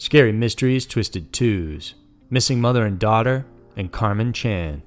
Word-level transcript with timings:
Scary 0.00 0.32
Mysteries 0.32 0.86
Twisted 0.86 1.30
Twos, 1.30 1.92
Missing 2.30 2.58
Mother 2.58 2.86
and 2.86 2.98
Daughter, 2.98 3.44
and 3.76 3.92
Carmen 3.92 4.32
Chan. 4.32 4.82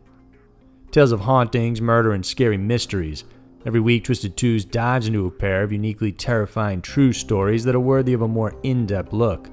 Tales 0.90 1.12
of 1.12 1.20
hauntings, 1.20 1.80
murder, 1.80 2.14
and 2.14 2.26
scary 2.26 2.58
mysteries. 2.58 3.24
Every 3.64 3.80
week, 3.80 4.06
Twisted 4.06 4.36
Twos 4.36 4.66
dives 4.66 5.06
into 5.06 5.28
a 5.28 5.32
pair 5.32 5.62
of 5.62 5.72
uniquely 5.72 6.12
terrifying 6.12 6.82
true 6.82 7.14
stories 7.14 7.64
that 7.64 7.76
are 7.76 7.80
worthy 7.80 8.14
of 8.14 8.24
a 8.24 8.28
more 8.28 8.56
in 8.64 8.88
depth 8.88 9.14
look. 9.14 9.52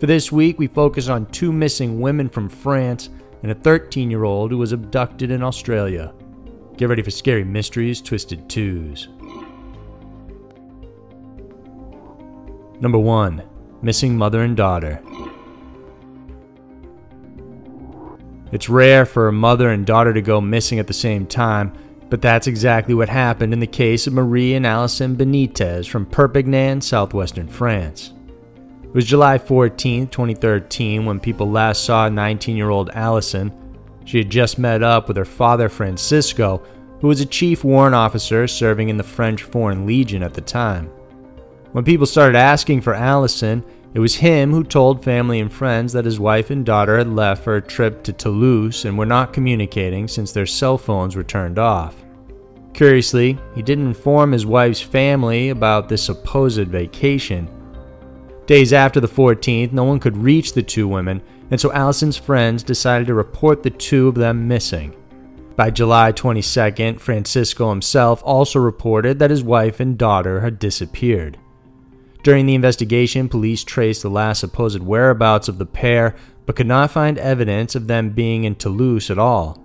For 0.00 0.06
this 0.06 0.32
week, 0.32 0.58
we 0.58 0.66
focus 0.66 1.08
on 1.08 1.26
two 1.26 1.52
missing 1.52 2.00
women 2.00 2.28
from 2.28 2.48
France 2.48 3.10
and 3.44 3.52
a 3.52 3.54
13 3.54 4.10
year 4.10 4.24
old 4.24 4.50
who 4.50 4.58
was 4.58 4.72
abducted 4.72 5.30
in 5.30 5.40
Australia. 5.40 6.12
Get 6.76 6.88
ready 6.88 7.02
for 7.02 7.12
Scary 7.12 7.44
Mysteries 7.44 8.02
Twisted 8.02 8.48
Twos. 8.48 9.06
Number 12.80 12.98
1 12.98 13.49
Missing 13.82 14.16
Mother 14.16 14.42
and 14.42 14.56
Daughter. 14.56 15.02
It's 18.52 18.68
rare 18.68 19.06
for 19.06 19.28
a 19.28 19.32
mother 19.32 19.70
and 19.70 19.86
daughter 19.86 20.12
to 20.12 20.20
go 20.20 20.40
missing 20.40 20.78
at 20.78 20.86
the 20.86 20.92
same 20.92 21.26
time, 21.26 21.72
but 22.10 22.20
that's 22.20 22.46
exactly 22.46 22.94
what 22.94 23.08
happened 23.08 23.52
in 23.52 23.60
the 23.60 23.66
case 23.66 24.06
of 24.06 24.12
Marie 24.12 24.54
and 24.54 24.66
Allison 24.66 25.16
Benitez 25.16 25.88
from 25.88 26.04
Perpignan, 26.04 26.80
southwestern 26.80 27.48
France. 27.48 28.12
It 28.82 28.92
was 28.92 29.06
July 29.06 29.38
14, 29.38 30.08
2013, 30.08 31.06
when 31.06 31.20
people 31.20 31.48
last 31.50 31.84
saw 31.84 32.08
19 32.08 32.56
year 32.56 32.70
old 32.70 32.90
Allison. 32.90 33.52
She 34.04 34.18
had 34.18 34.30
just 34.30 34.58
met 34.58 34.82
up 34.82 35.08
with 35.08 35.16
her 35.16 35.24
father, 35.24 35.68
Francisco, 35.68 36.62
who 37.00 37.08
was 37.08 37.20
a 37.20 37.26
chief 37.26 37.64
warrant 37.64 37.94
officer 37.94 38.46
serving 38.46 38.88
in 38.88 38.96
the 38.96 39.04
French 39.04 39.44
Foreign 39.44 39.86
Legion 39.86 40.22
at 40.22 40.34
the 40.34 40.40
time. 40.40 40.90
When 41.72 41.84
people 41.84 42.06
started 42.06 42.36
asking 42.36 42.80
for 42.80 42.94
Allison, 42.94 43.64
it 43.94 44.00
was 44.00 44.16
him 44.16 44.50
who 44.50 44.64
told 44.64 45.04
family 45.04 45.38
and 45.38 45.52
friends 45.52 45.92
that 45.92 46.04
his 46.04 46.18
wife 46.18 46.50
and 46.50 46.66
daughter 46.66 46.98
had 46.98 47.08
left 47.08 47.44
for 47.44 47.56
a 47.56 47.62
trip 47.62 48.02
to 48.04 48.12
Toulouse 48.12 48.84
and 48.84 48.98
were 48.98 49.06
not 49.06 49.32
communicating 49.32 50.08
since 50.08 50.32
their 50.32 50.46
cell 50.46 50.76
phones 50.76 51.14
were 51.14 51.22
turned 51.22 51.60
off. 51.60 51.94
Curiously, 52.72 53.38
he 53.54 53.62
didn't 53.62 53.86
inform 53.86 54.32
his 54.32 54.46
wife's 54.46 54.80
family 54.80 55.50
about 55.50 55.88
this 55.88 56.02
supposed 56.02 56.66
vacation. 56.66 57.48
Days 58.46 58.72
after 58.72 58.98
the 58.98 59.06
14th, 59.06 59.72
no 59.72 59.84
one 59.84 60.00
could 60.00 60.16
reach 60.16 60.54
the 60.54 60.62
two 60.64 60.88
women, 60.88 61.22
and 61.52 61.60
so 61.60 61.72
Allison's 61.72 62.16
friends 62.16 62.64
decided 62.64 63.06
to 63.06 63.14
report 63.14 63.62
the 63.62 63.70
two 63.70 64.08
of 64.08 64.16
them 64.16 64.48
missing. 64.48 64.96
By 65.54 65.70
July 65.70 66.10
22nd, 66.10 67.00
Francisco 67.00 67.70
himself 67.70 68.22
also 68.24 68.58
reported 68.58 69.20
that 69.20 69.30
his 69.30 69.44
wife 69.44 69.78
and 69.78 69.96
daughter 69.96 70.40
had 70.40 70.58
disappeared. 70.58 71.38
During 72.22 72.46
the 72.46 72.54
investigation, 72.54 73.28
police 73.28 73.64
traced 73.64 74.02
the 74.02 74.10
last 74.10 74.40
supposed 74.40 74.82
whereabouts 74.82 75.48
of 75.48 75.58
the 75.58 75.66
pair, 75.66 76.14
but 76.44 76.56
could 76.56 76.66
not 76.66 76.90
find 76.90 77.16
evidence 77.18 77.74
of 77.74 77.86
them 77.86 78.10
being 78.10 78.44
in 78.44 78.56
Toulouse 78.56 79.10
at 79.10 79.18
all. 79.18 79.62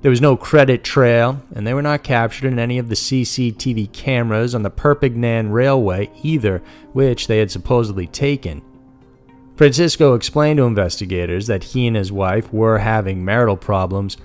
There 0.00 0.10
was 0.10 0.20
no 0.20 0.36
credit 0.36 0.84
trail, 0.84 1.42
and 1.54 1.66
they 1.66 1.72
were 1.72 1.82
not 1.82 2.04
captured 2.04 2.52
in 2.52 2.58
any 2.58 2.78
of 2.78 2.88
the 2.88 2.94
CCTV 2.94 3.92
cameras 3.92 4.54
on 4.54 4.62
the 4.62 4.70
Perpignan 4.70 5.50
Railway 5.50 6.10
either, 6.22 6.62
which 6.92 7.26
they 7.26 7.38
had 7.38 7.50
supposedly 7.50 8.06
taken. 8.06 8.62
Francisco 9.56 10.14
explained 10.14 10.56
to 10.58 10.64
investigators 10.64 11.46
that 11.46 11.64
he 11.64 11.86
and 11.86 11.96
his 11.96 12.12
wife 12.12 12.52
were 12.52 12.78
having 12.78 13.24
marital 13.24 13.56
problems. 13.56 14.16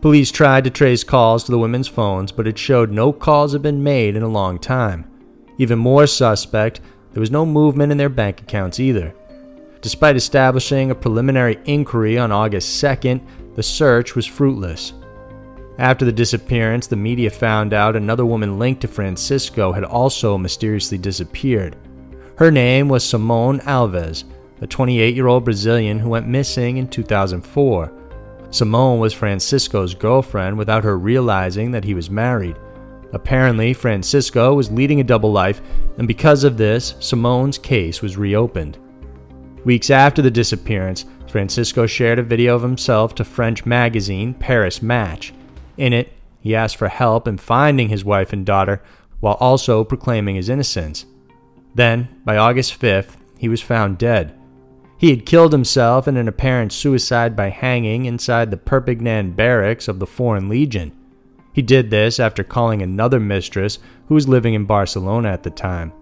Police 0.00 0.30
tried 0.30 0.64
to 0.64 0.70
trace 0.70 1.04
calls 1.04 1.44
to 1.44 1.50
the 1.50 1.58
women's 1.58 1.88
phones, 1.88 2.32
but 2.32 2.46
it 2.46 2.58
showed 2.58 2.90
no 2.90 3.12
calls 3.12 3.52
had 3.52 3.62
been 3.62 3.82
made 3.82 4.16
in 4.16 4.22
a 4.22 4.28
long 4.28 4.58
time. 4.58 5.10
Even 5.56 5.78
more 5.78 6.06
suspect, 6.06 6.80
there 7.12 7.20
was 7.20 7.30
no 7.30 7.44
movement 7.44 7.92
in 7.92 7.98
their 7.98 8.08
bank 8.08 8.40
accounts 8.40 8.80
either. 8.80 9.14
Despite 9.80 10.16
establishing 10.16 10.90
a 10.90 10.94
preliminary 10.94 11.58
inquiry 11.64 12.18
on 12.18 12.30
August 12.32 12.82
2nd, 12.82 13.20
the 13.54 13.62
search 13.62 14.14
was 14.14 14.26
fruitless. 14.26 14.92
After 15.78 16.04
the 16.04 16.12
disappearance, 16.12 16.86
the 16.86 16.96
media 16.96 17.30
found 17.30 17.72
out 17.72 17.96
another 17.96 18.24
woman 18.24 18.58
linked 18.58 18.82
to 18.82 18.88
Francisco 18.88 19.72
had 19.72 19.84
also 19.84 20.38
mysteriously 20.38 20.98
disappeared. 20.98 21.76
Her 22.36 22.50
name 22.50 22.88
was 22.88 23.04
Simone 23.04 23.60
Alves, 23.60 24.24
a 24.60 24.66
28 24.66 25.14
year 25.14 25.26
old 25.26 25.44
Brazilian 25.44 25.98
who 25.98 26.10
went 26.10 26.28
missing 26.28 26.76
in 26.76 26.88
2004. 26.88 27.92
Simone 28.50 29.00
was 29.00 29.14
Francisco's 29.14 29.94
girlfriend 29.94 30.56
without 30.56 30.84
her 30.84 30.98
realizing 30.98 31.70
that 31.72 31.84
he 31.84 31.94
was 31.94 32.10
married. 32.10 32.56
Apparently, 33.12 33.72
Francisco 33.72 34.54
was 34.54 34.70
leading 34.70 35.00
a 35.00 35.04
double 35.04 35.32
life, 35.32 35.60
and 35.98 36.08
because 36.08 36.44
of 36.44 36.56
this, 36.56 36.94
Simone's 36.98 37.58
case 37.58 38.00
was 38.00 38.16
reopened. 38.16 38.78
Weeks 39.64 39.90
after 39.90 40.22
the 40.22 40.30
disappearance, 40.30 41.04
Francisco 41.28 41.86
shared 41.86 42.18
a 42.18 42.22
video 42.22 42.54
of 42.54 42.62
himself 42.62 43.14
to 43.14 43.24
French 43.24 43.64
magazine 43.64 44.34
Paris 44.34 44.82
Match. 44.82 45.32
In 45.76 45.92
it, 45.92 46.12
he 46.40 46.54
asked 46.54 46.76
for 46.76 46.88
help 46.88 47.28
in 47.28 47.38
finding 47.38 47.88
his 47.88 48.04
wife 48.04 48.32
and 48.32 48.44
daughter 48.44 48.82
while 49.20 49.34
also 49.34 49.84
proclaiming 49.84 50.34
his 50.34 50.48
innocence. 50.48 51.06
Then, 51.74 52.08
by 52.24 52.36
August 52.36 52.78
5th, 52.80 53.16
he 53.38 53.48
was 53.48 53.62
found 53.62 53.98
dead. 53.98 54.38
He 54.98 55.10
had 55.10 55.26
killed 55.26 55.52
himself 55.52 56.06
in 56.06 56.16
an 56.16 56.28
apparent 56.28 56.72
suicide 56.72 57.34
by 57.34 57.48
hanging 57.48 58.04
inside 58.04 58.50
the 58.50 58.56
Perpignan 58.56 59.32
barracks 59.32 59.88
of 59.88 59.98
the 59.98 60.06
Foreign 60.06 60.48
Legion. 60.48 60.92
He 61.52 61.62
did 61.62 61.90
this 61.90 62.18
after 62.18 62.42
calling 62.42 62.82
another 62.82 63.20
mistress 63.20 63.78
who 64.08 64.14
was 64.14 64.28
living 64.28 64.54
in 64.54 64.64
Barcelona 64.64 65.28
at 65.28 65.42
the 65.42 65.50
time. 65.50 65.92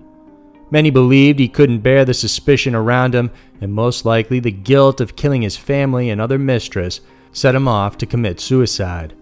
Many 0.71 0.91
believed 0.91 1.39
he 1.39 1.49
couldn't 1.49 1.81
bear 1.81 2.05
the 2.05 2.15
suspicion 2.15 2.75
around 2.75 3.15
him, 3.15 3.31
and 3.61 3.73
most 3.73 4.05
likely 4.05 4.39
the 4.39 4.53
guilt 4.53 5.01
of 5.01 5.17
killing 5.17 5.43
his 5.43 5.57
family 5.57 6.11
and 6.11 6.21
other 6.21 6.39
mistress 6.39 7.01
set 7.33 7.55
him 7.55 7.67
off 7.67 7.99
to 7.99 8.07
commit 8.07 8.41
suicide. 8.41 9.15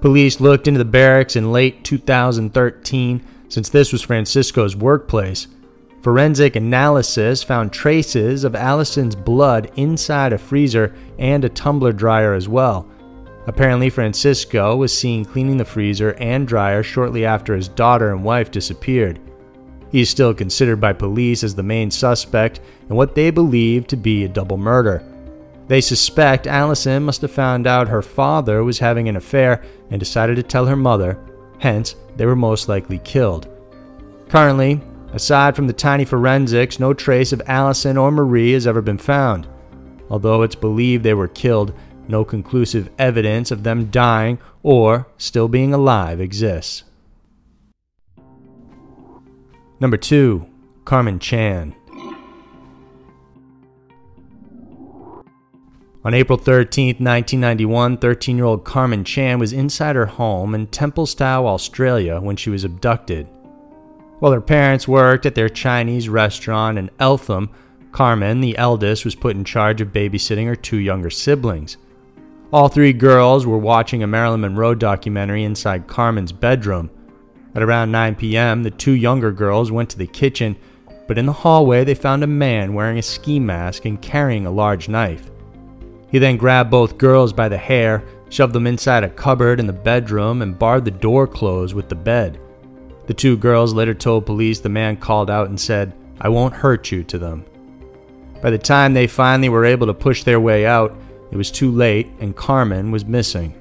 Police 0.00 0.40
looked 0.40 0.68
into 0.68 0.78
the 0.78 0.84
barracks 0.84 1.34
in 1.34 1.50
late 1.50 1.82
2013, 1.82 3.24
since 3.48 3.68
this 3.68 3.92
was 3.92 4.02
Francisco's 4.02 4.76
workplace. 4.76 5.48
Forensic 6.02 6.54
analysis 6.54 7.42
found 7.42 7.72
traces 7.72 8.44
of 8.44 8.54
Allison's 8.54 9.16
blood 9.16 9.72
inside 9.74 10.32
a 10.32 10.38
freezer 10.38 10.94
and 11.18 11.44
a 11.44 11.48
tumbler 11.48 11.92
dryer 11.92 12.34
as 12.34 12.48
well. 12.48 12.88
Apparently, 13.48 13.88
Francisco 13.88 14.76
was 14.76 14.96
seen 14.96 15.24
cleaning 15.24 15.56
the 15.56 15.64
freezer 15.64 16.14
and 16.18 16.46
dryer 16.46 16.82
shortly 16.82 17.24
after 17.24 17.56
his 17.56 17.66
daughter 17.66 18.12
and 18.12 18.22
wife 18.22 18.50
disappeared. 18.50 19.18
He 19.90 20.02
is 20.02 20.10
still 20.10 20.34
considered 20.34 20.82
by 20.82 20.92
police 20.92 21.42
as 21.42 21.54
the 21.54 21.62
main 21.62 21.90
suspect 21.90 22.60
in 22.90 22.94
what 22.94 23.14
they 23.14 23.30
believe 23.30 23.86
to 23.86 23.96
be 23.96 24.24
a 24.24 24.28
double 24.28 24.58
murder. 24.58 25.02
They 25.66 25.80
suspect 25.80 26.46
Allison 26.46 27.04
must 27.04 27.22
have 27.22 27.32
found 27.32 27.66
out 27.66 27.88
her 27.88 28.02
father 28.02 28.62
was 28.64 28.78
having 28.78 29.08
an 29.08 29.16
affair 29.16 29.62
and 29.90 29.98
decided 29.98 30.36
to 30.36 30.42
tell 30.42 30.66
her 30.66 30.76
mother, 30.76 31.18
hence, 31.58 31.96
they 32.16 32.26
were 32.26 32.36
most 32.36 32.68
likely 32.68 32.98
killed. 32.98 33.48
Currently, 34.28 34.82
aside 35.14 35.56
from 35.56 35.66
the 35.66 35.72
tiny 35.72 36.04
forensics, 36.04 36.78
no 36.78 36.92
trace 36.92 37.32
of 37.32 37.40
Allison 37.46 37.96
or 37.96 38.10
Marie 38.10 38.52
has 38.52 38.66
ever 38.66 38.82
been 38.82 38.98
found. 38.98 39.48
Although 40.10 40.42
it's 40.42 40.54
believed 40.54 41.02
they 41.02 41.14
were 41.14 41.28
killed, 41.28 41.72
no 42.08 42.24
conclusive 42.24 42.90
evidence 42.98 43.50
of 43.50 43.62
them 43.62 43.90
dying 43.90 44.38
or 44.62 45.06
still 45.16 45.48
being 45.48 45.72
alive 45.72 46.20
exists. 46.20 46.84
Number 49.80 49.96
2. 49.96 50.46
Carmen 50.84 51.18
Chan. 51.18 51.74
On 56.04 56.14
April 56.14 56.38
13, 56.38 56.96
1991, 56.96 57.98
13 57.98 58.36
year 58.36 58.46
old 58.46 58.64
Carmen 58.64 59.04
Chan 59.04 59.38
was 59.38 59.52
inside 59.52 59.94
her 59.94 60.06
home 60.06 60.54
in 60.54 60.66
Templestowe, 60.68 61.46
Australia, 61.46 62.20
when 62.20 62.36
she 62.36 62.50
was 62.50 62.64
abducted. 62.64 63.28
While 64.18 64.32
her 64.32 64.40
parents 64.40 64.88
worked 64.88 65.26
at 65.26 65.34
their 65.34 65.48
Chinese 65.48 66.08
restaurant 66.08 66.78
in 66.78 66.90
Eltham, 66.98 67.50
Carmen, 67.92 68.40
the 68.40 68.56
eldest, 68.56 69.04
was 69.04 69.14
put 69.14 69.36
in 69.36 69.44
charge 69.44 69.80
of 69.80 69.92
babysitting 69.92 70.46
her 70.46 70.56
two 70.56 70.78
younger 70.78 71.10
siblings. 71.10 71.76
All 72.50 72.70
three 72.70 72.94
girls 72.94 73.44
were 73.44 73.58
watching 73.58 74.02
a 74.02 74.06
Marilyn 74.06 74.40
Monroe 74.40 74.74
documentary 74.74 75.44
inside 75.44 75.86
Carmen's 75.86 76.32
bedroom. 76.32 76.90
At 77.54 77.62
around 77.62 77.92
9 77.92 78.14
p.m., 78.14 78.62
the 78.62 78.70
two 78.70 78.92
younger 78.92 79.30
girls 79.32 79.70
went 79.70 79.90
to 79.90 79.98
the 79.98 80.06
kitchen, 80.06 80.56
but 81.06 81.18
in 81.18 81.26
the 81.26 81.32
hallway 81.32 81.84
they 81.84 81.94
found 81.94 82.24
a 82.24 82.26
man 82.26 82.72
wearing 82.72 82.96
a 82.96 83.02
ski 83.02 83.38
mask 83.38 83.84
and 83.84 84.00
carrying 84.00 84.46
a 84.46 84.50
large 84.50 84.88
knife. 84.88 85.30
He 86.10 86.18
then 86.18 86.38
grabbed 86.38 86.70
both 86.70 86.96
girls 86.96 87.34
by 87.34 87.50
the 87.50 87.58
hair, 87.58 88.02
shoved 88.30 88.54
them 88.54 88.66
inside 88.66 89.04
a 89.04 89.10
cupboard 89.10 89.60
in 89.60 89.66
the 89.66 89.72
bedroom, 89.74 90.40
and 90.40 90.58
barred 90.58 90.86
the 90.86 90.90
door 90.90 91.26
closed 91.26 91.74
with 91.74 91.90
the 91.90 91.94
bed. 91.94 92.40
The 93.08 93.14
two 93.14 93.36
girls 93.36 93.74
later 93.74 93.92
told 93.92 94.24
police 94.24 94.58
the 94.58 94.70
man 94.70 94.96
called 94.96 95.28
out 95.28 95.50
and 95.50 95.60
said, 95.60 95.92
I 96.18 96.30
won't 96.30 96.54
hurt 96.54 96.90
you 96.90 97.04
to 97.04 97.18
them. 97.18 97.44
By 98.40 98.48
the 98.48 98.56
time 98.56 98.94
they 98.94 99.06
finally 99.06 99.50
were 99.50 99.66
able 99.66 99.86
to 99.86 99.94
push 99.94 100.22
their 100.22 100.40
way 100.40 100.64
out, 100.64 100.96
it 101.30 101.36
was 101.36 101.50
too 101.50 101.70
late, 101.70 102.08
and 102.20 102.36
Carmen 102.36 102.90
was 102.90 103.04
missing. 103.04 103.54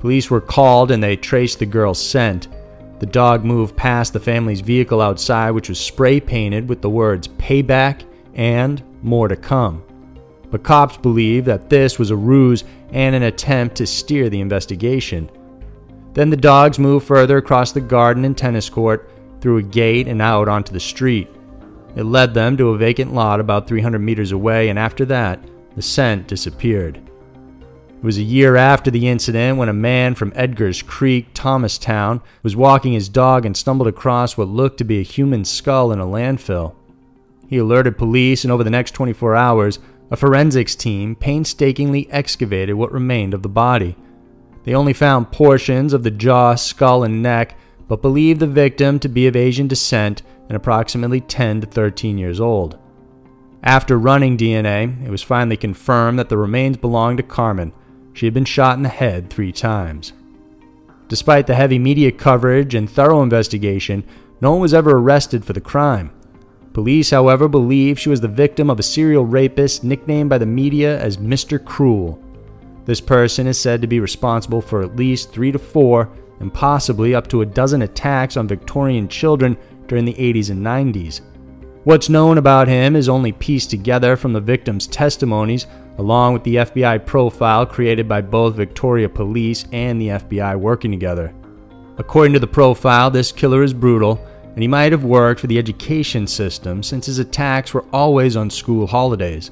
Police 0.00 0.30
were 0.30 0.40
called 0.40 0.90
and 0.90 1.02
they 1.02 1.16
traced 1.16 1.58
the 1.58 1.66
girl's 1.66 2.04
scent. 2.04 2.48
The 2.98 3.06
dog 3.06 3.44
moved 3.44 3.76
past 3.76 4.12
the 4.12 4.20
family's 4.20 4.60
vehicle 4.60 5.00
outside, 5.00 5.52
which 5.52 5.68
was 5.68 5.78
spray 5.78 6.20
painted 6.20 6.68
with 6.68 6.82
the 6.82 6.90
words 6.90 7.28
payback 7.28 8.02
and 8.34 8.82
more 9.02 9.28
to 9.28 9.36
come. 9.36 9.84
But 10.50 10.62
cops 10.62 10.96
believe 10.96 11.44
that 11.44 11.70
this 11.70 11.98
was 11.98 12.10
a 12.10 12.16
ruse 12.16 12.64
and 12.90 13.14
an 13.14 13.22
attempt 13.22 13.76
to 13.76 13.86
steer 13.86 14.28
the 14.28 14.40
investigation. 14.40 15.30
Then 16.14 16.30
the 16.30 16.36
dogs 16.36 16.78
moved 16.78 17.06
further 17.06 17.38
across 17.38 17.72
the 17.72 17.80
garden 17.80 18.24
and 18.24 18.36
tennis 18.36 18.68
court, 18.68 19.08
through 19.40 19.58
a 19.58 19.62
gate, 19.62 20.06
and 20.06 20.22
out 20.22 20.48
onto 20.48 20.72
the 20.72 20.80
street. 20.80 21.28
It 21.96 22.04
led 22.04 22.32
them 22.32 22.56
to 22.56 22.70
a 22.70 22.78
vacant 22.78 23.12
lot 23.12 23.40
about 23.40 23.66
300 23.66 23.98
meters 23.98 24.32
away, 24.32 24.68
and 24.68 24.78
after 24.78 25.04
that, 25.06 25.40
the 25.74 25.82
scent 25.82 26.28
disappeared. 26.28 27.00
It 28.02 28.04
was 28.04 28.18
a 28.18 28.22
year 28.22 28.56
after 28.56 28.90
the 28.90 29.08
incident 29.08 29.58
when 29.58 29.68
a 29.68 29.72
man 29.72 30.14
from 30.14 30.32
Edgar's 30.34 30.82
Creek, 30.82 31.28
Thomastown, 31.34 32.20
was 32.42 32.56
walking 32.56 32.92
his 32.92 33.08
dog 33.08 33.46
and 33.46 33.56
stumbled 33.56 33.86
across 33.86 34.36
what 34.36 34.48
looked 34.48 34.78
to 34.78 34.84
be 34.84 34.98
a 34.98 35.04
human 35.04 35.44
skull 35.44 35.92
in 35.92 36.00
a 36.00 36.04
landfill. 36.04 36.74
He 37.48 37.58
alerted 37.58 37.98
police, 37.98 38.44
and 38.44 38.52
over 38.52 38.64
the 38.64 38.70
next 38.70 38.90
24 38.92 39.36
hours, 39.36 39.78
a 40.10 40.16
forensics 40.16 40.74
team 40.74 41.14
painstakingly 41.14 42.10
excavated 42.10 42.74
what 42.74 42.92
remained 42.92 43.34
of 43.34 43.42
the 43.42 43.48
body. 43.48 43.96
They 44.64 44.74
only 44.74 44.92
found 44.92 45.32
portions 45.32 45.92
of 45.92 46.02
the 46.02 46.10
jaw, 46.10 46.54
skull, 46.54 47.04
and 47.04 47.22
neck, 47.22 47.56
but 47.88 48.02
believed 48.02 48.40
the 48.40 48.46
victim 48.46 48.98
to 48.98 49.08
be 49.08 49.26
of 49.26 49.36
Asian 49.36 49.68
descent 49.68 50.22
and 50.48 50.56
approximately 50.56 51.20
10 51.20 51.60
to 51.62 51.66
13 51.66 52.18
years 52.18 52.40
old. 52.40 52.78
After 53.62 53.96
running 53.96 54.36
DNA, 54.36 55.06
it 55.06 55.10
was 55.10 55.22
finally 55.22 55.56
confirmed 55.56 56.18
that 56.18 56.28
the 56.28 56.36
remains 56.36 56.76
belonged 56.76 57.18
to 57.18 57.22
Carmen, 57.22 57.72
she 58.12 58.26
had 58.26 58.34
been 58.34 58.44
shot 58.44 58.76
in 58.76 58.82
the 58.82 58.88
head 58.88 59.30
three 59.30 59.52
times. 59.52 60.12
Despite 61.08 61.46
the 61.46 61.54
heavy 61.54 61.78
media 61.78 62.10
coverage 62.10 62.74
and 62.74 62.88
thorough 62.90 63.22
investigation, 63.22 64.04
no 64.40 64.52
one 64.52 64.60
was 64.60 64.74
ever 64.74 64.96
arrested 64.98 65.44
for 65.44 65.52
the 65.52 65.60
crime. 65.60 66.10
Police, 66.72 67.10
however, 67.10 67.48
believe 67.48 67.98
she 67.98 68.08
was 68.08 68.20
the 68.20 68.28
victim 68.28 68.70
of 68.70 68.80
a 68.80 68.82
serial 68.82 69.26
rapist 69.26 69.84
nicknamed 69.84 70.30
by 70.30 70.38
the 70.38 70.46
media 70.46 70.98
as 71.00 71.18
Mr. 71.18 71.62
Cruel. 71.62 72.22
This 72.84 73.00
person 73.00 73.46
is 73.46 73.60
said 73.60 73.80
to 73.82 73.86
be 73.86 74.00
responsible 74.00 74.60
for 74.60 74.82
at 74.82 74.96
least 74.96 75.32
three 75.32 75.52
to 75.52 75.58
four 75.58 76.10
and 76.40 76.52
possibly 76.52 77.14
up 77.14 77.28
to 77.28 77.42
a 77.42 77.46
dozen 77.46 77.82
attacks 77.82 78.36
on 78.36 78.48
Victorian 78.48 79.06
children 79.06 79.56
during 79.86 80.04
the 80.04 80.14
80s 80.14 80.50
and 80.50 80.64
90s. 80.64 81.20
What's 81.84 82.08
known 82.08 82.38
about 82.38 82.68
him 82.68 82.94
is 82.94 83.08
only 83.08 83.32
pieced 83.32 83.70
together 83.70 84.16
from 84.16 84.32
the 84.32 84.40
victims' 84.40 84.86
testimonies, 84.86 85.66
along 85.98 86.32
with 86.32 86.44
the 86.44 86.56
FBI 86.56 87.04
profile 87.04 87.66
created 87.66 88.08
by 88.08 88.20
both 88.20 88.54
Victoria 88.54 89.08
Police 89.08 89.64
and 89.72 90.00
the 90.00 90.08
FBI 90.08 90.56
working 90.60 90.92
together. 90.92 91.34
According 91.98 92.34
to 92.34 92.38
the 92.38 92.46
profile, 92.46 93.10
this 93.10 93.32
killer 93.32 93.64
is 93.64 93.74
brutal, 93.74 94.24
and 94.44 94.62
he 94.62 94.68
might 94.68 94.92
have 94.92 95.02
worked 95.02 95.40
for 95.40 95.48
the 95.48 95.58
education 95.58 96.24
system 96.28 96.84
since 96.84 97.06
his 97.06 97.18
attacks 97.18 97.74
were 97.74 97.84
always 97.92 98.36
on 98.36 98.48
school 98.48 98.86
holidays. 98.86 99.50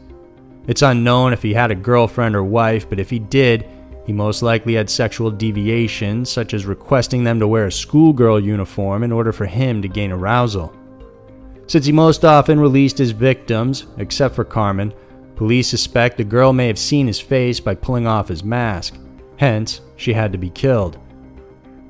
It's 0.68 0.82
unknown 0.82 1.32
if 1.32 1.42
he 1.42 1.52
had 1.52 1.72
a 1.72 1.74
girlfriend 1.74 2.36
or 2.36 2.44
wife, 2.44 2.88
but 2.88 3.00
if 3.00 3.10
he 3.10 3.18
did, 3.18 3.66
he 4.06 4.12
most 4.12 4.40
likely 4.40 4.74
had 4.74 4.88
sexual 4.88 5.32
deviations, 5.32 6.30
such 6.30 6.54
as 6.54 6.64
requesting 6.64 7.24
them 7.24 7.40
to 7.40 7.48
wear 7.48 7.66
a 7.66 7.72
schoolgirl 7.72 8.38
uniform 8.38 9.02
in 9.02 9.10
order 9.10 9.32
for 9.32 9.46
him 9.46 9.82
to 9.82 9.88
gain 9.88 10.12
arousal. 10.12 10.72
Since 11.70 11.86
he 11.86 11.92
most 11.92 12.24
often 12.24 12.58
released 12.58 12.98
his 12.98 13.12
victims, 13.12 13.86
except 13.98 14.34
for 14.34 14.42
Carmen, 14.42 14.92
police 15.36 15.68
suspect 15.68 16.16
the 16.16 16.24
girl 16.24 16.52
may 16.52 16.66
have 16.66 16.80
seen 16.80 17.06
his 17.06 17.20
face 17.20 17.60
by 17.60 17.76
pulling 17.76 18.08
off 18.08 18.26
his 18.26 18.42
mask. 18.42 18.98
Hence, 19.36 19.80
she 19.94 20.12
had 20.12 20.32
to 20.32 20.36
be 20.38 20.50
killed. 20.50 20.98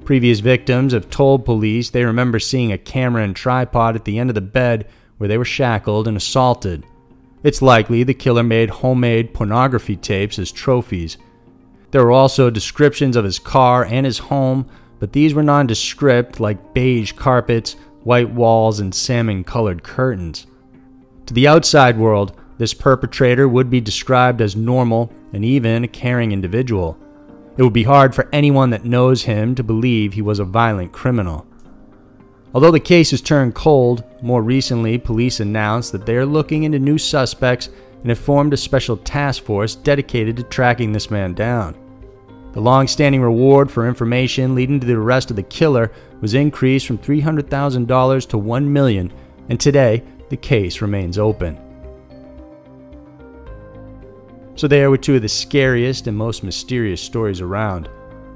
Previous 0.05 0.41
victims 0.41 0.93
have 0.93 1.09
told 1.09 1.47
police 1.47 1.89
they 1.89 2.05
remember 2.05 2.39
seeing 2.39 2.73
a 2.73 2.77
camera 2.77 3.23
and 3.23 3.35
tripod 3.35 3.97
at 3.97 4.05
the 4.05 4.19
end 4.19 4.29
of 4.29 4.35
the 4.35 4.43
bed 4.43 4.87
where 5.17 5.29
they 5.29 5.39
were 5.39 5.47
shackled 5.47 6.07
and 6.07 6.15
assaulted. 6.19 6.85
It's 7.43 7.63
likely 7.63 8.03
the 8.03 8.13
killer 8.13 8.43
made 8.43 8.69
homemade 8.69 9.33
pornography 9.33 9.97
tapes 9.97 10.39
as 10.39 10.53
trophies. 10.53 11.17
There 11.91 12.05
were 12.05 12.13
also 12.13 12.51
descriptions 12.51 13.17
of 13.17 13.25
his 13.25 13.39
car 13.39 13.87
and 13.87 14.05
his 14.05 14.19
home, 14.19 14.69
but 14.99 15.15
these 15.15 15.33
were 15.33 15.43
nondescript, 15.43 16.39
like 16.39 16.75
beige 16.75 17.13
carpets, 17.13 17.77
white 18.05 18.31
walls, 18.31 18.81
and 18.81 18.95
salmon 18.95 19.45
colored 19.45 19.83
curtains. 19.83 20.47
To 21.27 21.35
the 21.35 21.47
outside 21.47 21.99
world, 21.99 22.37
this 22.59 22.75
perpetrator 22.75 23.49
would 23.49 23.71
be 23.71 23.81
described 23.81 24.41
as 24.41 24.55
normal 24.55 25.13
and 25.33 25.45
even 25.45 25.85
a 25.85 25.89
caring 25.89 26.33
individual. 26.33 26.99
It 27.57 27.63
would 27.63 27.73
be 27.73 27.85
hard 27.85 28.15
for 28.15 28.29
anyone 28.33 28.71
that 28.71 28.85
knows 28.85 29.23
him 29.23 29.55
to 29.55 29.63
believe 29.63 30.13
he 30.13 30.23
was 30.23 30.39
a 30.39 30.45
violent 30.45 30.93
criminal. 30.93 31.47
Although 32.53 32.73
the 32.73 32.81
case 32.81 33.13
has 33.13 33.21
turned 33.21 33.55
cold, 33.55 34.05
more 34.23 34.43
recently 34.43 34.99
police 34.99 35.41
announced 35.41 35.93
that 35.93 36.05
they 36.05 36.17
are 36.17 36.27
looking 36.27 36.65
into 36.65 36.79
new 36.79 36.99
suspects 36.99 37.69
and 38.01 38.09
have 38.09 38.19
formed 38.19 38.53
a 38.53 38.57
special 38.57 38.97
task 38.97 39.45
force 39.45 39.75
dedicated 39.75 40.37
to 40.37 40.43
tracking 40.43 40.93
this 40.93 41.11
man 41.11 41.33
down. 41.33 41.77
The 42.53 42.61
long 42.61 42.89
standing 42.89 43.23
reward 43.23 43.71
for 43.71 43.87
information 43.87 44.55
leading 44.55 44.81
to 44.81 44.87
the 44.87 44.95
arrest 44.95 45.31
of 45.31 45.37
the 45.37 45.43
killer 45.43 45.93
was 46.21 46.35
increased 46.35 46.87
from 46.87 46.99
$300,000 46.99 48.29
to 48.29 48.39
1 48.39 48.73
million, 48.73 49.13
and 49.49 49.61
today 49.61 50.03
the 50.31 50.37
case 50.37 50.83
remains 50.83 51.19
open. 51.19 51.59
So, 54.57 54.69
there 54.69 54.91
were 54.91 54.99
two 54.99 55.17
of 55.17 55.23
the 55.23 55.29
scariest 55.29 56.07
and 56.07 56.17
most 56.17 56.43
mysterious 56.43 57.01
stories 57.01 57.41
around. 57.41 57.89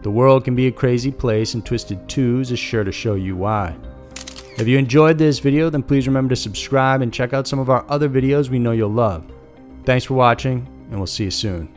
The 0.02 0.10
world 0.10 0.44
can 0.44 0.54
be 0.54 0.68
a 0.68 0.72
crazy 0.72 1.10
place, 1.10 1.54
and 1.54 1.66
Twisted 1.66 2.08
Twos 2.08 2.50
is 2.50 2.58
sure 2.58 2.84
to 2.84 2.92
show 2.92 3.14
you 3.14 3.36
why. 3.36 3.76
If 4.56 4.68
you 4.68 4.78
enjoyed 4.78 5.18
this 5.18 5.40
video, 5.40 5.68
then 5.68 5.82
please 5.82 6.06
remember 6.06 6.34
to 6.34 6.40
subscribe 6.40 7.02
and 7.02 7.12
check 7.12 7.32
out 7.32 7.48
some 7.48 7.58
of 7.58 7.68
our 7.68 7.84
other 7.88 8.08
videos 8.08 8.48
we 8.48 8.60
know 8.60 8.72
you'll 8.72 8.90
love. 8.90 9.24
Thanks 9.84 10.04
for 10.04 10.14
watching, 10.14 10.66
and 10.90 10.98
we'll 10.98 11.06
see 11.06 11.24
you 11.24 11.30
soon. 11.30 11.73